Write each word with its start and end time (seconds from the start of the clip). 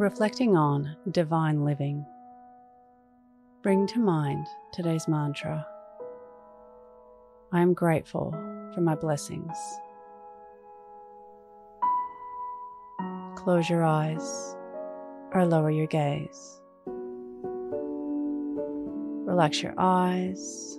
Reflecting 0.00 0.56
on 0.56 0.96
divine 1.10 1.62
living, 1.62 2.06
bring 3.62 3.86
to 3.88 3.98
mind 3.98 4.46
today's 4.72 5.06
mantra 5.06 5.66
I 7.52 7.60
am 7.60 7.74
grateful 7.74 8.30
for 8.72 8.80
my 8.80 8.94
blessings. 8.94 9.58
Close 13.36 13.68
your 13.68 13.84
eyes 13.84 14.56
or 15.34 15.44
lower 15.44 15.70
your 15.70 15.86
gaze. 15.86 16.62
Relax 19.26 19.62
your 19.62 19.74
eyes, 19.76 20.78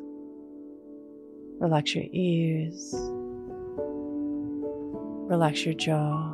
relax 1.59 1.93
your 1.93 2.05
ears, 2.11 2.95
relax 5.29 5.63
your 5.63 5.75
jaw. 5.75 6.33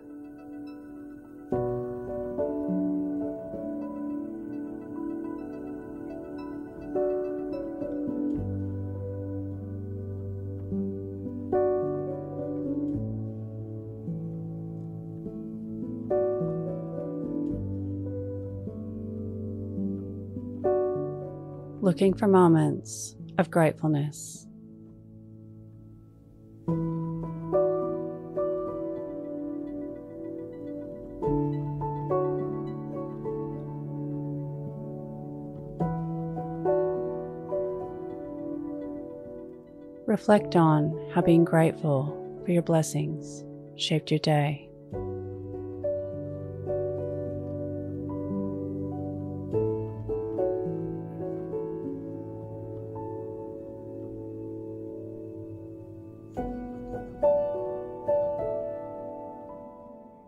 Looking 21.81 22.13
for 22.13 22.27
moments 22.27 23.15
of 23.37 23.49
gratefulness. 23.49 24.45
Reflect 40.05 40.55
on 40.55 41.09
how 41.13 41.21
being 41.21 41.45
grateful 41.45 42.41
for 42.45 42.51
your 42.51 42.61
blessings 42.61 43.43
shaped 43.75 44.11
your 44.11 44.19
day. 44.19 44.70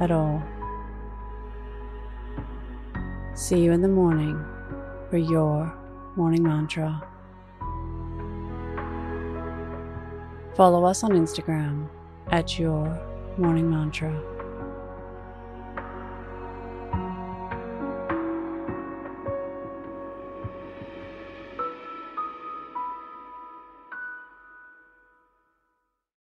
at 0.00 0.10
all. 0.10 0.42
See 3.34 3.60
you 3.60 3.72
in 3.72 3.82
the 3.82 3.88
morning 3.88 4.44
for 5.10 5.18
your 5.18 5.72
morning 6.16 6.42
mantra. 6.42 7.02
Follow 10.54 10.84
us 10.84 11.04
on 11.04 11.12
Instagram 11.12 11.88
at 12.32 12.58
your 12.58 13.00
morning 13.36 13.70
mantra. 13.70 14.37